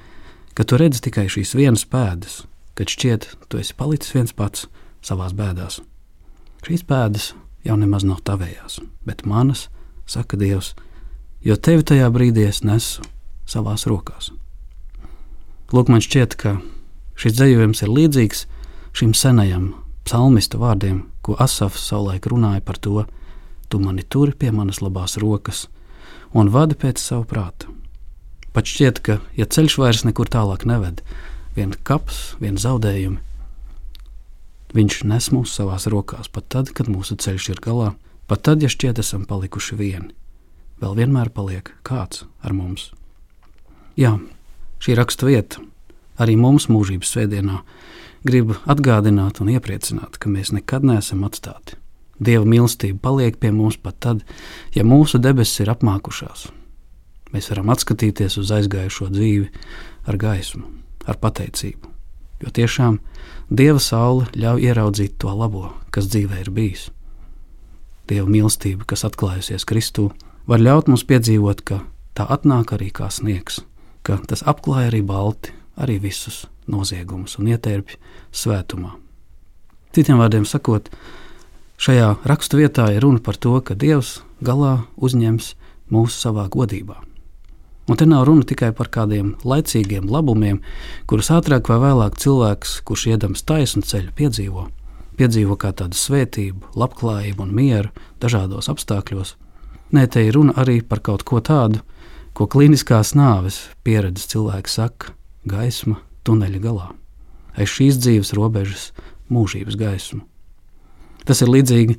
ka 0.59 0.66
tu 0.66 0.78
redzi 0.80 1.04
tikai 1.07 1.28
šīs 1.30 1.54
vienas 1.54 1.85
pēdas, 1.87 2.40
kad 2.75 2.90
šķiet, 2.90 3.28
tu 3.47 3.61
esi 3.62 3.76
palicis 3.78 4.14
viens 4.16 4.35
pats 4.35 4.66
savā 5.07 5.28
bēdās. 5.37 5.78
Šīs 6.66 6.83
pēdas 6.88 7.30
jau 7.64 7.76
nemaz 7.78 8.02
nav 8.09 8.25
tavējās, 8.26 8.80
bet 9.07 9.23
manas, 9.23 9.69
saka 10.11 10.38
Dievs, 10.40 10.75
jo 11.47 11.54
tevi 11.57 11.87
tajā 11.87 12.11
brīdī 12.11 12.49
es 12.49 12.64
nesu 12.66 13.07
savās 13.47 13.87
rokās. 13.87 14.33
Lūk, 15.71 15.87
man 15.87 16.02
šķiet, 16.02 16.35
ka 16.35 16.59
šis 17.14 17.38
dzējojums 17.38 17.85
ir 17.87 17.95
līdzīgs 17.95 18.47
šim 18.99 19.14
senajam 19.14 19.76
psalmista 20.02 20.59
vārdiem, 20.59 21.04
ko 21.23 21.38
Asafs 21.38 21.87
savulaik 21.87 22.26
runāja 22.26 22.64
par 22.66 22.83
to: 22.83 23.04
Tu 23.71 23.78
mani 23.78 24.02
turi 24.02 24.35
pie 24.35 24.50
manas 24.50 24.83
labās 24.83 25.14
rokas 25.23 25.69
un 26.35 26.50
vadi 26.50 26.75
pēc 26.75 26.99
savu 26.99 27.28
prātu. 27.30 27.79
Pat 28.50 28.66
šķiet, 28.66 29.02
ka, 29.07 29.19
ja 29.38 29.47
ceļš 29.47 29.76
vairs 29.78 30.04
nekur 30.07 30.30
tālāk 30.30 30.66
neved, 30.66 31.04
viens 31.54 31.78
kaps, 31.87 32.35
viens 32.42 32.64
zaudējums, 32.64 33.23
viņš 34.75 35.00
nes 35.11 35.30
mūs 35.35 35.54
savās 35.54 35.87
rokās, 35.90 36.30
pat 36.30 36.47
tad, 36.50 36.71
kad 36.75 36.90
mūsu 36.90 37.16
ceļš 37.19 37.49
ir 37.54 37.62
galā, 37.62 37.92
pat 38.30 38.45
tad, 38.47 38.62
ja 38.62 38.71
šķiet, 38.71 39.02
esam 39.02 39.26
palikuši 39.26 39.78
vieni. 39.78 40.12
Vēl 40.80 40.95
vienmēr 40.97 41.30
paliek 41.35 41.73
kāds 41.87 42.25
ar 42.40 42.54
mums. 42.57 42.90
Jā, 43.99 44.14
šī 44.80 44.95
raksta 44.97 45.28
vieta 45.28 45.61
arī 46.21 46.37
mums 46.37 46.69
mūžības 46.71 47.11
svētdienā 47.14 47.61
grib 48.26 48.54
atgādināt 48.69 49.40
un 49.40 49.50
iepriecināt, 49.54 50.19
ka 50.21 50.30
mēs 50.33 50.52
nekad 50.57 50.85
neesam 50.87 51.25
atstāti. 51.26 51.78
Dieva 52.21 52.45
mīlestība 52.45 53.00
paliek 53.00 53.38
pie 53.40 53.52
mums 53.52 53.78
pat 53.80 53.97
tad, 54.04 54.25
ja 54.76 54.85
mūsu 54.85 55.21
debesis 55.23 55.62
ir 55.64 55.73
apmākušās, 55.73 56.50
Mēs 57.34 57.50
varam 57.52 57.70
atskatīties 57.70 58.38
uz 58.40 58.50
aizgājušo 58.54 59.10
dzīvi 59.14 59.49
ar 60.10 60.18
gaismu, 60.18 60.66
ar 61.06 61.18
pateicību. 61.22 61.90
Jo 62.40 62.50
tiešām 62.56 62.99
Dieva 63.50 63.80
saule 63.82 64.28
ļauj 64.38 64.64
ieraudzīt 64.70 65.18
to 65.20 65.32
labo, 65.34 65.72
kas 65.90 66.08
dzīvē 66.10 66.44
ir 66.44 66.50
bijis. 66.54 66.88
Dieva 68.08 68.26
mīlestība, 68.30 68.87
kas 68.87 69.04
atklājusies 69.06 69.66
Kristū, 69.66 70.08
var 70.46 70.62
ļaut 70.62 70.88
mums 70.90 71.04
piedzīvot, 71.06 71.62
ka 71.66 71.80
tā 72.14 72.26
atnāk 72.30 72.72
arī 72.75 72.90
kā 72.94 73.10
sniegs, 73.12 73.60
ka 74.06 74.18
tas 74.26 74.42
apklāj 74.46 74.88
arī 74.88 75.02
balti, 75.06 75.52
arī 75.80 75.99
visus 76.02 76.44
noziegumus 76.70 77.37
un 77.38 77.50
ietērpj 77.52 77.99
svētumā. 78.34 78.94
Citiem 79.94 80.22
vārdiem 80.22 80.46
sakot, 80.46 80.87
šajā 81.82 82.14
raksturvietā 82.30 82.90
ir 82.94 83.02
runa 83.02 83.22
par 83.22 83.34
to, 83.34 83.56
ka 83.58 83.75
Dievs 83.75 84.20
galā 84.38 84.84
uzņems 84.96 85.54
mūsu 85.90 86.22
savā 86.28 86.46
godībā. 86.50 87.09
Un 87.90 87.99
te 87.99 88.06
nav 88.06 88.23
runa 88.28 88.47
tikai 88.47 88.70
par 88.70 88.87
kādiem 88.94 89.32
laicīgiem 89.42 90.06
labumiem, 90.06 90.61
kurus 91.11 91.32
ātrāk 91.35 91.66
vai 91.73 91.80
vēlāk 91.82 92.20
cilvēks, 92.23 92.76
kurš 92.87 93.09
iedams 93.11 93.42
taisnu 93.42 93.82
ceļu, 93.82 94.12
piedzīvo. 94.14 94.68
Piedzīvo 95.18 95.56
kā 95.59 95.73
tādu 95.75 95.99
svētību, 95.99 96.70
labklājību 96.78 97.42
un 97.42 97.50
mieru 97.56 97.90
dažādos 98.23 98.70
apstākļos. 98.70 99.35
Nē, 99.90 100.06
te 100.06 100.23
ir 100.23 100.38
runa 100.38 100.54
arī 100.62 100.78
par 100.87 101.02
kaut 101.02 101.26
ko 101.26 101.42
tādu, 101.42 101.82
ko 102.30 102.47
kliniskās 102.47 103.16
nāves 103.18 103.59
pieredzes 103.82 104.30
cilvēks 104.30 104.78
saka- 104.78 105.11
gaisma 105.52 105.99
tuneļa 106.23 106.61
galā, 106.62 106.88
aiz 107.59 107.75
šīs 107.75 107.99
dzīves 107.99 108.35
robežas 108.38 108.92
mūžības 109.30 109.75
gaismu. 109.75 110.23
Tas 111.26 111.42
ir 111.42 111.49
līdzīgi 111.49 111.99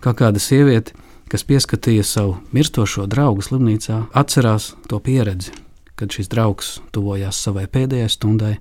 kā 0.00 0.14
kāda 0.14 0.38
sieviete, 0.38 0.94
kas 1.32 1.46
pieskatīja 1.48 2.04
savu 2.04 2.34
mirstošo 2.52 3.06
draugu 3.08 3.40
slimnīcā, 3.40 4.02
atcerās 4.12 4.74
to 4.88 4.98
pieredzi, 5.00 5.54
kad 5.96 6.12
šis 6.12 6.28
draugs 6.28 6.74
tuvojās 6.92 7.38
savai 7.40 7.64
pēdējai 7.72 8.10
stundai, 8.12 8.56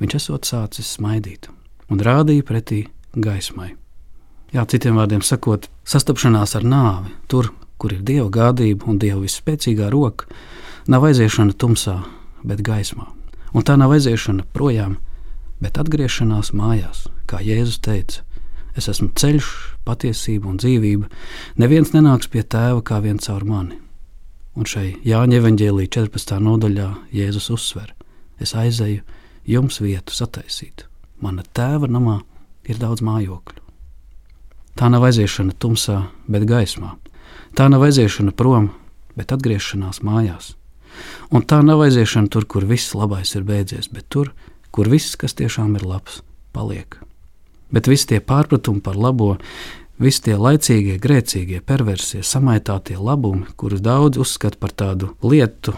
viņš 0.00 0.14
esot 0.16 0.48
sācis 0.48 0.94
smaidīt 0.96 1.50
un 1.92 2.00
rādīja 2.00 2.46
pretī 2.48 2.78
gaismai. 3.12 3.74
Jā, 4.56 4.64
citiem 4.64 4.96
vārdiem 4.96 5.20
sakot, 5.20 5.66
sastapšanās 5.84 6.56
ar 6.56 6.64
nāvi, 6.64 7.12
tur, 7.28 7.50
kur 7.76 7.92
ir 7.92 8.00
dieva 8.00 8.30
gādība 8.32 8.88
un 8.88 8.96
dieva 9.02 9.20
visspēcīgā 9.20 9.90
roka, 9.92 10.24
nav 10.88 11.04
aiziešana 11.10 11.52
tumsā, 11.60 11.98
bet 12.40 12.64
gaismā. 12.64 13.04
Un 13.52 13.68
tā 13.68 13.76
nav 13.76 13.92
aiziešana 13.98 14.48
projām, 14.56 14.96
bet 15.60 15.76
atgriešanās 15.76 16.54
mājās, 16.56 17.04
kā 17.28 17.42
Jēzus 17.44 17.82
teica, 17.84 18.24
Es 18.78 18.86
esmu 18.86 19.08
ceļš, 19.18 19.46
patiesība 19.88 20.52
un 20.52 20.60
dzīvība. 20.60 21.08
Neviens 21.58 21.94
nenāks 21.96 22.28
pie 22.30 22.44
tēva 22.44 22.82
kā 22.84 23.00
viens 23.04 23.26
caur 23.26 23.46
mani. 23.48 23.80
Un 24.58 24.66
šai 24.68 24.98
Jāņa 25.06 25.38
evanģēlī 25.40 25.86
14. 25.94 26.36
nodaļā 26.42 26.88
Jēzus 27.14 27.48
uzsver: 27.54 27.94
Es 28.38 28.54
aizēju 28.58 29.04
jums 29.48 29.80
vietu 29.80 30.14
sataisīt. 30.14 30.84
Mana 31.22 31.44
tēva 31.54 31.88
namā 31.90 32.20
ir 32.68 32.78
daudz 32.78 33.02
mājokļu. 33.06 33.64
Tā 34.78 34.90
nav 34.92 35.08
aiziešana 35.08 35.56
tumsā, 35.58 36.04
bet 36.30 36.46
gaismā. 36.46 36.92
Tā 37.58 37.66
nav 37.70 37.82
aiziešana 37.88 38.30
prom, 38.30 38.70
bet 39.18 39.34
atgriešanās 39.34 40.04
mājās. 40.06 40.52
Un 41.34 41.42
tā 41.42 41.58
nav 41.66 41.82
aiziešana 41.86 42.30
tur, 42.30 42.46
kur 42.46 42.66
viss 42.66 42.94
labais 42.94 43.34
ir 43.34 43.46
beidzies, 43.48 43.90
bet 43.90 44.06
tur, 44.12 44.30
kur 44.70 44.90
viss, 44.90 45.18
kas 45.18 45.34
tiešām 45.38 45.74
ir 45.78 45.86
labs, 45.86 46.22
paliek. 46.54 47.00
Bet 47.74 47.90
visi 47.90 48.08
tie 48.12 48.20
pārpratumi 48.24 48.80
par 48.84 48.96
labo, 48.96 49.34
visi 50.00 50.24
tie 50.28 50.38
laicīgie, 50.38 50.96
grēcīgie, 51.02 51.60
perversie, 51.60 52.22
samaitātie 52.24 52.96
labumi, 52.96 53.46
kurus 53.60 53.82
daudz 53.84 54.20
uzskata 54.20 54.60
par 54.60 54.72
tādu 54.72 55.12
lietu, 55.22 55.74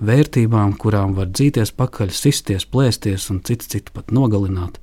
vērtībām, 0.00 0.74
kurām 0.80 1.14
var 1.16 1.28
dzīties 1.32 1.72
pakaļ, 1.76 2.12
sisties, 2.14 2.66
plēsties 2.66 3.28
un 3.32 3.42
citu 3.44 3.68
citu 3.68 3.92
pat 3.94 4.12
nogalināt, 4.12 4.80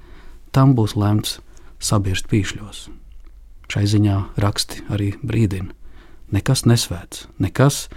tam 0.53 0.75
būs 0.77 0.95
lemts 0.97 1.39
sabirst 1.79 2.29
pīšļos. 2.31 2.87
Šai 3.67 3.83
ziņā 3.89 4.17
raksti 4.39 4.85
arī 4.93 5.11
brīdina. 5.21 5.73
Nekas 6.31 6.65
nesvēts, 6.67 7.27
nekas 7.39 7.87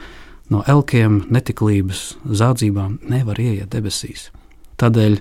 no 0.50 0.62
elkiem, 0.71 1.25
netiklības, 1.31 2.17
zādzībām 2.26 2.99
nevar 3.11 3.38
ieiet 3.43 3.71
debesīs. 3.73 4.29
Tādēļ, 4.83 5.19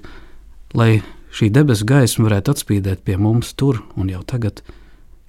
lai 0.77 0.91
šī 1.33 1.49
debesu 1.53 1.87
gaisma 1.89 2.27
varētu 2.27 2.55
atspīdēt 2.55 3.03
pie 3.05 3.17
mums 3.21 3.53
tur 3.57 3.83
un 3.95 4.09
jau 4.11 4.21
tagad, 4.27 4.63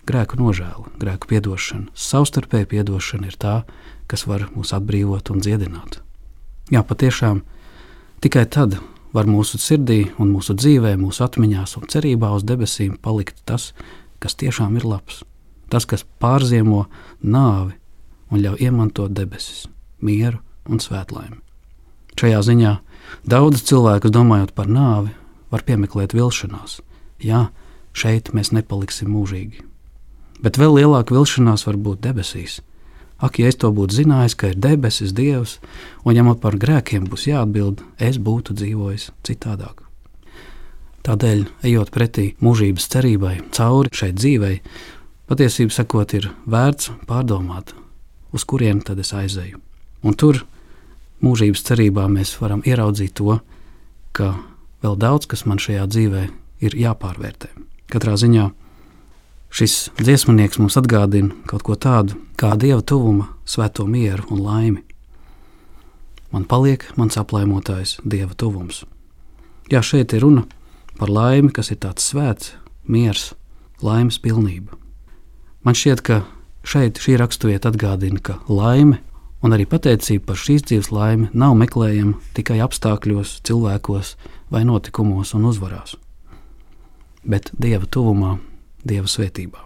grēku 0.09 0.39
nožēla, 0.41 0.91
grēku 1.01 1.31
piedošana, 1.31 1.91
savstarpēja 1.95 2.69
piedošana 2.71 3.31
ir 3.31 3.37
tā, 3.41 3.57
kas 4.11 4.27
var 4.27 4.49
mūs 4.55 4.73
atbrīvot 4.77 5.31
un 5.31 5.43
dziedināt. 5.45 6.01
Jā, 6.71 6.83
patiešām 6.87 7.43
tikai 8.23 8.47
tad 8.51 8.79
var 9.15 9.27
mūsu 9.31 9.59
sirdī 9.59 10.05
un 10.23 10.33
mūsu 10.35 10.55
dzīvē, 10.59 10.95
mūsu 11.01 11.25
atmiņās 11.27 11.77
un 11.81 11.91
cerībā 11.91 12.31
uz 12.35 12.47
debesīm 12.47 12.97
palikt 13.03 13.43
tas, 13.47 13.73
kas 14.23 14.37
tiešām 14.39 14.77
ir 14.79 14.87
labs. 14.87 15.23
Tas, 15.71 15.87
kas 15.87 16.05
pārziemo 16.23 16.87
nāvi 17.23 17.77
un 18.31 18.43
ļauj 18.43 18.63
iemantot 18.67 19.13
debesis, 19.15 19.67
mieru 20.03 20.41
un 20.71 20.83
svētlaimi. 20.83 21.39
Šajā 22.19 22.41
ziņā 22.47 22.73
daudz 23.31 23.63
cilvēku, 23.67 24.11
domājot 24.13 24.53
par 24.55 24.69
nāvi, 24.71 25.15
var 25.51 25.67
piemeklēt 25.67 26.15
vilšanās. 26.17 26.81
Jā, 27.21 27.49
šeit 27.93 28.33
mēs 28.37 28.53
nepaliksim 28.57 29.13
mūžīgi. 29.13 29.67
Bet 30.41 30.57
vēl 30.57 30.81
lielāka 30.81 31.15
vilšanās 31.15 31.67
var 31.69 31.77
būt 31.77 32.01
debesīs, 32.07 32.61
Ak, 33.21 33.37
ja 33.37 33.51
es 33.53 33.59
to 33.61 33.69
būtu 33.69 33.99
zinājis, 33.99 34.35
ka 34.35 34.49
ir 34.49 34.57
debesis, 34.57 35.13
Dievs, 35.13 35.59
un 36.09 36.17
ja 36.17 36.25
man 36.25 36.39
par 36.41 36.57
grēkiem 36.57 37.05
būs 37.05 37.27
jāatbild, 37.29 37.83
es 38.01 38.17
būtu 38.17 38.57
dzīvojis 38.57 39.11
citādāk. 39.29 39.83
Tādēļ, 41.05 41.45
ejot 41.69 41.93
pretī 41.93 42.31
mūžības 42.41 42.89
cerībai, 42.93 43.35
cauri 43.57 43.93
šai 43.93 44.11
dzīvei, 44.17 44.57
patiesībā 45.29 45.77
sakot, 45.77 46.15
ir 46.17 46.31
vērts 46.49 46.95
pārdomāt, 47.09 47.75
uz 48.33 48.45
kurien 48.49 48.81
tad 48.85 49.01
es 49.05 49.13
aizēju. 49.13 49.61
Un 50.01 50.17
tur, 50.17 50.41
mūžības 51.21 51.65
cerībā, 51.69 52.09
mēs 52.09 52.33
varam 52.41 52.65
ieraudzīt 52.65 53.19
to, 53.21 53.37
ka 54.17 54.33
vēl 54.85 54.97
daudz 54.97 55.29
kas 55.31 55.47
man 55.47 55.61
šajā 55.63 55.87
dzīvē 55.91 56.25
ir 56.65 56.77
jāpārvērtē. 56.77 57.53
Katrā 57.91 58.17
ziņā 58.21 58.51
Šis 59.51 59.89
dziesmnieks 59.99 60.61
mums 60.63 60.77
atgādina 60.79 61.35
kaut 61.51 61.65
ko 61.67 61.75
tādu 61.75 62.15
kā 62.39 62.53
dieva 62.55 62.85
tuvuma, 62.87 63.33
svēto 63.43 63.83
mieru 63.83 64.23
un 64.31 64.45
laimi. 64.45 64.85
Man 66.31 66.47
paliek 66.47 66.87
mans 66.95 67.19
aplaimotājs, 67.19 67.97
dieva 68.07 68.37
tuvums. 68.39 68.85
Jā, 69.71 69.83
šeit 69.83 70.15
ir 70.15 70.23
runa 70.23 70.45
par 71.01 71.11
laimi, 71.11 71.51
kas 71.51 71.73
ir 71.75 71.81
tāds 71.83 72.07
svēts, 72.07 72.53
miers, 72.87 73.33
laimes 73.83 74.21
pilnība. 74.23 74.79
Man 75.67 75.75
šķiet, 75.75 76.05
ka 76.07 76.23
šeit 76.63 77.03
šī 77.03 77.19
raksturvieta 77.19 77.75
atgādina, 77.75 78.23
ka 78.23 78.39
laime 78.47 79.03
un 79.43 79.57
arī 79.57 79.67
pateicība 79.71 80.31
par 80.31 80.41
šīs 80.41 80.67
dzīves 80.69 80.93
laimi 80.93 81.31
nav 81.33 81.57
meklējama 81.61 82.21
tikai 82.37 82.61
apstākļos, 82.65 83.41
cilvēkos 83.49 84.15
vai 84.53 84.63
notikumos 84.69 85.35
un 85.39 85.49
uzvarās, 85.51 85.97
bet 87.25 87.53
dieva 87.59 87.87
tuvumā 87.87 88.39
Dieva 88.81 89.09
svētībā. 89.11 89.61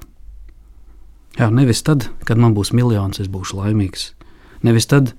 Jā, 1.39 1.49
nevis 1.55 1.83
tad, 1.87 2.09
kad 2.27 2.39
man 2.39 2.55
būs 2.55 2.73
miljons, 2.75 3.21
es 3.23 3.31
būšu 3.31 3.61
laimīgs. 3.61 4.13
Nevis 4.67 4.89
tad, 4.91 5.13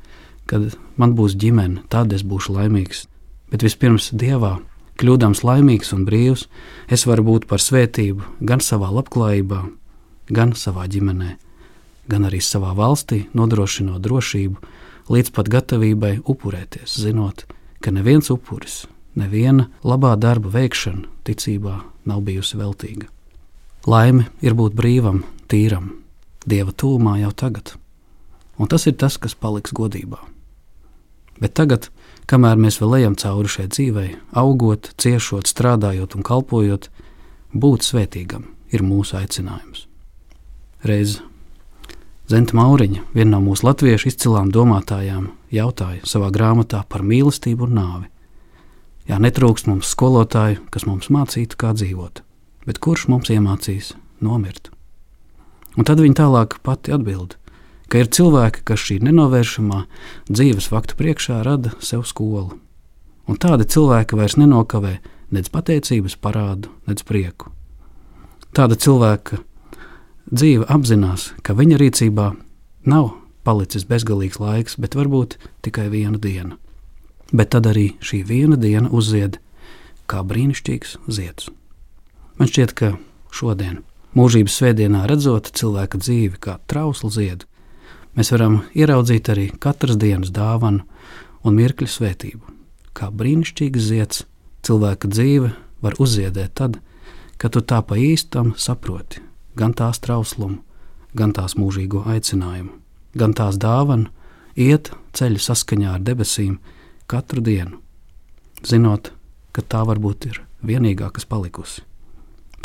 kad 0.51 0.75
man 0.99 1.15
būs 1.15 1.35
ģimene, 1.39 1.85
tad 1.91 2.13
es 2.15 2.25
būšu 2.27 2.55
laimīgs. 2.57 3.05
Bet 3.51 3.63
vispirms 3.63 4.09
Dievā, 4.15 4.57
kļūdams 4.99 5.43
laimīgs 5.47 5.93
un 5.95 6.03
brīvs, 6.07 6.47
es 6.91 7.05
varu 7.07 7.23
būt 7.27 7.47
par 7.47 7.63
svētību 7.63 8.43
gan 8.47 8.63
savā 8.63 8.91
labklājībā, 8.95 9.61
gan 10.35 10.55
savā 10.59 10.87
ģimenē, 10.91 11.35
gan 12.11 12.27
arī 12.27 12.41
savā 12.43 12.73
valstī, 12.77 13.25
nodrošinot 13.33 14.01
drošību, 14.03 14.73
līdz 15.11 15.31
pat 15.35 15.49
gatavībai 15.51 16.19
upurēties, 16.25 16.97
zinot, 17.01 17.45
ka 17.81 17.93
neviens 17.93 18.31
upuris, 18.33 18.85
neviena 19.17 19.69
labā 19.85 20.15
darba 20.19 20.51
veikšana 20.53 21.09
ticībā 21.25 21.79
nav 22.05 22.23
bijusi 22.25 22.59
veltīga. 22.59 23.09
Laime 23.85 24.29
ir 24.41 24.55
būt 24.57 24.73
brīvam, 24.77 25.23
tīram, 25.49 25.91
dieva 26.45 26.73
tūmā 26.73 27.19
jau 27.21 27.33
tagad. 27.37 27.75
Un 28.57 28.71
tas 28.71 28.87
ir 28.87 28.95
tas, 28.97 29.17
kas 29.21 29.35
paliks 29.35 29.75
godībā. 29.75 30.17
Bet 31.41 31.53
tagad, 31.59 31.89
kamēr 32.31 32.57
mēs 32.57 32.79
vēl 32.79 33.01
ejam 33.01 33.17
cauri 33.19 33.51
šai 33.51 33.67
dzīvei, 33.67 34.09
augot, 34.39 34.93
ciešot, 35.01 35.49
strādājot 35.51 36.15
un 36.15 36.25
kalpojot, 36.25 36.89
būt 37.51 37.85
svētīgam 37.85 38.47
ir 38.71 38.85
mūsu 38.85 39.19
aicinājums. 39.19 39.85
Reiz 40.85 41.19
Zenta 42.29 42.57
Mauriņa, 42.57 43.03
viena 43.13 43.35
no 43.35 43.41
mūsu 43.45 43.67
latviešu 43.67 44.09
izcilām 44.09 44.49
domātājām, 44.53 45.29
jautāja 45.53 46.05
savā 46.09 46.31
grāmatā 46.33 46.81
par 46.89 47.05
mīlestību 47.05 47.69
un 47.69 47.75
nāvi. 47.77 48.07
Jā, 49.05 49.21
netrūkst 49.21 49.69
mums 49.69 49.91
skolotāju, 49.93 50.63
kas 50.73 50.87
mums 50.89 51.11
mācītu, 51.13 51.59
kā 51.59 51.75
dzīvot 51.77 52.25
bet 52.65 52.81
kurš 52.81 53.07
mums 53.11 53.31
iemācīs 53.33 53.93
nomirt? 54.25 54.71
Un 55.75 55.87
tad 55.87 56.01
viņa 56.01 56.19
tālāk 56.21 56.59
pati 56.65 56.93
atbild, 56.95 57.37
ka 57.91 58.01
ir 58.01 58.11
cilvēki, 58.11 58.63
kas 58.67 58.81
šī 58.81 58.99
nenovēršamā 59.05 59.81
dzīves 60.29 60.69
faktu 60.71 60.97
priekšā 60.99 61.41
rada 61.45 61.75
sev 61.83 62.05
skolu. 62.09 62.57
Un 63.29 63.41
tādi 63.41 63.67
cilvēki 63.69 64.17
vairs 64.17 64.37
nenokavē 64.37 64.97
nec 65.33 65.49
pateicības 65.53 66.17
parādu, 66.21 66.71
nec 66.89 67.01
prieku. 67.05 67.51
Tāda 68.55 68.77
cilvēka 68.79 69.41
dzīve 70.31 70.65
apzinās, 70.71 71.33
ka 71.45 71.53
viņa 71.53 71.79
rīcībā 71.79 72.31
nav 72.89 73.11
palicis 73.45 73.85
bezgalīgs 73.85 74.39
laiks, 74.41 74.77
bet 74.81 74.97
varbūt 74.97 75.37
tikai 75.65 75.89
viena 75.93 76.17
diena. 76.17 76.57
Bet 77.33 77.51
tad 77.53 77.67
arī 77.69 77.93
šī 78.01 78.23
viena 78.25 78.57
diena 78.57 78.89
uzzied 78.89 79.39
kā 80.09 80.21
brīnišķīgs 80.25 80.97
zieds. 81.09 81.49
Man 82.37 82.49
šķiet, 82.49 82.73
ka 82.77 82.95
šodien, 83.33 83.81
mūžības 84.17 84.57
svētdienā, 84.59 85.05
redzot 85.09 85.49
cilvēka 85.57 86.01
dzīvi 86.01 86.41
kā 86.41 86.57
trauslu 86.69 87.09
ziedu, 87.13 87.49
mēs 88.17 88.31
varam 88.33 88.61
ieraudzīt 88.77 89.29
arī 89.33 89.49
katras 89.61 89.97
dienas 90.01 90.33
dāvanu 90.33 90.85
un 91.45 91.57
mirkļu 91.57 91.89
svētību. 91.89 92.55
Kā 92.95 93.11
brīnišķīgs 93.11 93.89
zieds, 93.91 94.25
cilvēka 94.65 95.09
dzīve 95.11 95.53
var 95.85 95.97
uzziedēt 96.01 96.55
tad, 96.57 96.79
kad 97.37 97.53
tu 97.53 97.61
tā 97.61 97.81
pa 97.85 97.97
īstam 97.99 98.53
saproti 98.57 99.24
gan 99.55 99.73
tās 99.73 99.99
trauslumu, 100.03 100.61
gan 101.15 101.33
tās 101.33 101.55
mūžīgo 101.59 102.03
aicinājumu, 102.11 102.75
gan 103.15 103.33
tās 103.33 103.57
dāvanu, 103.61 104.11
iet 104.55 104.91
ceļu 105.15 105.41
saskaņā 105.41 105.95
ar 105.95 106.05
debesīm 106.05 106.59
katru 107.07 107.41
dienu, 107.41 107.81
zinot, 108.63 109.11
ka 109.55 109.63
tā 109.63 109.83
varbūt 109.87 110.31
ir 110.31 110.41
vienīgā, 110.65 111.11
kas 111.15 111.27
palikusi 111.27 111.85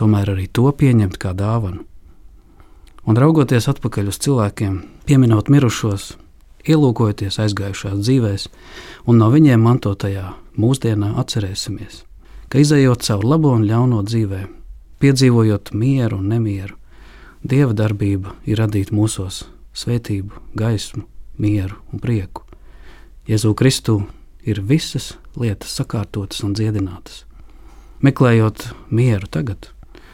tomēr 0.01 0.33
arī 0.35 0.49
to 0.49 0.71
pieņemt 0.73 1.19
kā 1.21 1.35
dāvanu. 1.37 1.85
Un 3.09 3.19
raugoties 3.21 3.69
atpakaļ 3.73 4.11
uz 4.13 4.21
cilvēkiem, 4.25 4.77
pieminot 5.09 5.51
mirušos, 5.53 6.15
ielūkojoties 6.69 7.41
aizgājušās 7.45 7.99
dzīvēs, 8.01 8.47
un 9.09 9.21
no 9.21 9.31
viņiem 9.33 9.63
mantotajā 9.65 10.27
mūsdienā 10.61 11.15
atcerēsimies, 11.21 12.05
ka 12.53 12.61
izējot 12.61 13.07
cauri 13.09 13.33
labo 13.33 13.55
un 13.57 13.65
ļauno 13.69 14.03
dzīvē, 14.09 14.43
piedzīvojot 15.01 15.73
mieru 15.77 16.21
un 16.21 16.29
nemieru, 16.35 16.77
Dieva 17.43 17.73
darbība 17.73 18.35
ir 18.45 18.61
radīt 18.61 18.93
mūsos 18.93 19.47
svētību, 19.73 20.43
gaismu, 20.55 21.07
mieru 21.41 21.81
un 21.93 22.03
prieku. 22.03 22.45
Jēzu 23.29 23.55
Kristu 23.57 24.03
ir 24.45 24.61
visas 24.61 25.15
lietas 25.37 25.77
sakārtotas 25.79 26.45
un 26.45 26.55
dziedinātas. 26.57 27.25
Meklējot 28.01 28.71
mieru 28.91 29.29
tagad, 29.29 29.71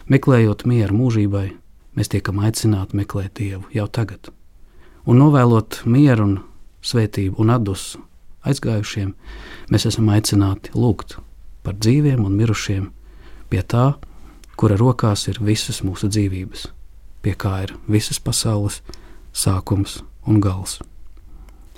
Meklējot 0.07 0.63
mieru 0.71 0.95
mūžībai, 0.95 1.49
mēs 1.99 2.13
tiekam 2.13 2.37
aicināti 2.47 2.95
meklēt 2.95 3.41
Dievu 3.41 3.65
jau 3.75 3.89
tagad. 3.91 4.29
Un 5.03 5.19
novēlot 5.19 5.81
mieru, 5.83 6.29
un 6.29 6.37
svētību 6.87 7.41
un 7.43 7.51
atdusu 7.51 8.05
aizgājušiem, 8.47 9.09
mēs 9.67 9.87
esam 9.91 10.13
aicināti 10.15 10.71
lūgt 10.79 11.17
par 11.67 11.75
dzīviem 11.75 12.23
un 12.23 12.37
mirušiem 12.39 12.85
pie 13.51 13.65
tā, 13.67 13.97
kura 14.55 14.79
rokās 14.79 15.27
ir 15.27 15.43
visas 15.43 15.83
mūsu 15.83 16.07
dzīvības, 16.07 16.69
pie 17.27 17.35
kā 17.35 17.57
ir 17.65 17.73
visas 17.91 18.21
pasaules 18.23 18.79
sākums 19.35 19.99
un 20.31 20.39
gals. 20.39 20.79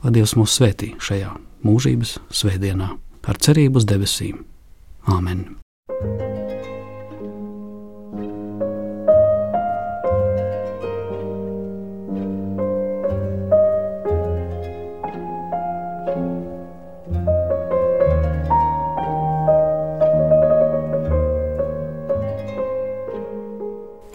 Lai 0.02 0.12
Dievs 0.12 0.36
mūs 0.36 0.58
svētī 0.58 0.92
šajā 1.00 1.32
mūžības 1.64 2.18
svētdienā 2.28 2.92
ar 3.28 3.40
cerību 3.40 3.80
uz 3.80 3.88
debesīm. 3.88 4.44
Āmen! 5.08 5.46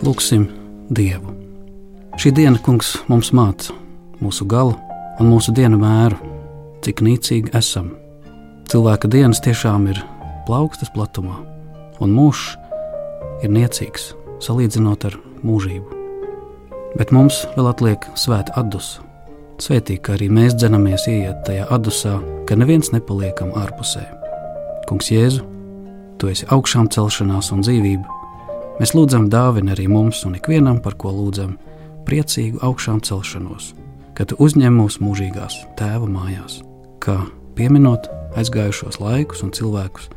Lūksim 0.04 0.63
Dievu. 0.94 1.34
Šī 2.22 2.30
diena, 2.38 2.60
kungs, 2.62 2.94
mums 3.10 3.32
māca 3.34 3.74
mūsu 4.22 4.46
galu 4.46 4.76
un 5.20 5.30
mūsu 5.32 5.54
dienu 5.56 5.80
mēru, 5.82 6.18
cik 6.86 7.02
nīcīgi 7.06 7.54
esam. 7.58 7.92
Cilvēka 8.70 9.10
dienas 9.12 9.42
tiešām 9.44 9.88
ir 9.92 10.02
plaukstas 10.48 10.92
platumā, 10.94 11.40
un 12.04 12.14
mūžs 12.14 12.54
ir 13.44 13.54
niecīgs 13.54 14.12
salīdzinot 14.44 15.08
ar 15.10 15.18
mūžību. 15.44 16.00
Bet 17.00 17.14
mums 17.16 17.44
vēl 17.58 17.72
atliek 17.72 18.06
svēta 18.20 18.54
atdusa. 18.62 19.02
Svētīgi, 19.62 20.02
ka 20.06 20.16
arī 20.18 20.30
mēs 20.34 20.58
dzenamies 20.58 21.08
ieiet 21.10 21.44
tajā 21.48 21.66
atdusā, 21.74 22.18
ka 22.50 22.58
neviens 22.60 22.92
nepaliekam 22.94 23.54
ārpusē. 23.58 24.04
Kungs 24.90 25.10
Jēzu, 25.14 25.46
tu 26.22 26.30
esi 26.30 26.50
augšām 26.54 26.90
celšanās 26.94 27.54
un 27.56 27.66
dzīvība. 27.66 28.13
Mēs 28.80 28.96
lūdzam 28.98 29.28
dāvinu 29.30 29.70
arī 29.76 29.86
mums 29.86 30.24
un 30.26 30.34
ikvienam, 30.40 30.80
par 30.82 30.96
ko 30.98 31.12
lūdzam, 31.14 31.58
priecīgu 32.08 32.58
augšām 32.66 33.04
celšanos, 33.06 33.74
ka 34.18 34.26
tu 34.26 34.38
uzņem 34.42 34.74
mūsu 34.82 35.04
mūžīgās 35.06 35.60
tēva 35.78 36.10
mājās, 36.10 36.62
kā 37.04 37.20
pieminot 37.58 38.10
aizgājušos 38.40 38.98
laikus 38.98 39.44
un 39.46 39.54
cilvēkus, 39.54 40.10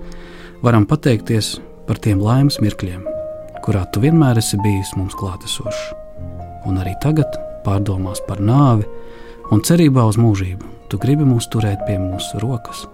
varam 0.65 0.87
pateikties 0.89 1.59
par 1.87 2.01
tiem 2.01 2.23
laimes 2.25 2.57
mirkļiem, 2.65 3.05
kurā 3.67 3.85
tu 3.93 4.01
vienmēr 4.01 4.41
esi 4.41 4.57
bijis 4.65 4.95
mums 4.97 5.17
klātesošs. 5.21 5.91
Un 6.67 6.81
arī 6.81 6.95
tagad, 7.05 7.37
pārdomās 7.67 8.23
par 8.27 8.41
nāvi 8.41 8.89
un 9.53 9.61
cerībā 9.61 10.07
uz 10.09 10.17
mūžību, 10.17 10.73
tu 10.89 11.01
gribi 11.03 11.29
mūs 11.29 11.51
turēt 11.53 11.85
pie 11.85 11.99
mūsu 12.01 12.41
rokas, 12.41 12.87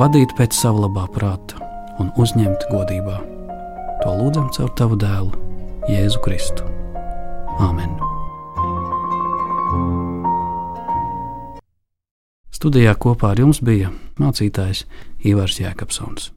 vadīt 0.00 0.34
pēc 0.38 0.58
sava 0.58 0.88
labā 0.88 1.06
prāta 1.14 1.62
un 2.02 2.10
uzņemt 2.18 2.66
godībā. 2.72 3.20
To 4.02 4.12
lūdzam 4.18 4.48
caur 4.50 4.70
tavu 4.74 4.96
dēlu, 4.98 5.30
Jēzu 5.86 6.18
Kristu. 6.24 6.66
Āmen! 7.62 7.92
Studijā 12.50 12.96
kopā 12.98 13.30
ar 13.30 13.42
jums 13.44 13.62
bija 13.62 13.92
mācītājs 14.18 14.84
Ivars 15.30 15.62
Jēkabsons. 15.62 16.32